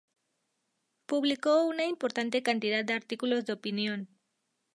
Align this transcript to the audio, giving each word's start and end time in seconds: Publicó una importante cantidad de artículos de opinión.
Publicó 1.05 1.63
una 1.63 1.85
importante 1.85 2.41
cantidad 2.41 2.83
de 2.83 2.93
artículos 2.95 3.45
de 3.45 3.53
opinión. 3.53 4.07